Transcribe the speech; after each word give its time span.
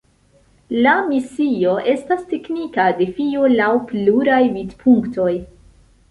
La 0.83 0.93
misio 1.09 1.73
estas 1.91 2.23
teknika 2.31 2.85
defio 3.01 3.43
laŭ 3.59 3.67
pluraj 3.91 4.39
vidpunktoj. 4.55 5.29